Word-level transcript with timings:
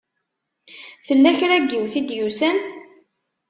Tella 1.05 1.31
kra 1.37 1.55
n 1.59 1.65
yiwet 1.69 1.93
i 1.99 2.01
d-yusan? 2.07 2.57